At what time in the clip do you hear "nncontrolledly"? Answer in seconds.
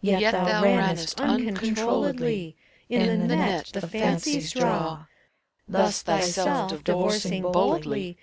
1.18-2.54